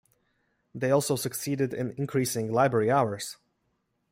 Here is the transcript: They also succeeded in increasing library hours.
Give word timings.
They 0.73 0.89
also 0.89 1.15
succeeded 1.15 1.75
in 1.75 1.91
increasing 1.95 2.51
library 2.51 2.89
hours. 2.89 3.37